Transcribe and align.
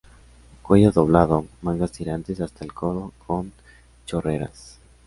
Cuello 0.63 0.91
doblado 0.91 1.45
mangas 1.61 1.91
tirantes 1.91 2.41
hasta 2.41 2.65
el 2.65 2.73
codo, 2.73 3.13
con 3.27 3.51
chorreras. 4.07 4.79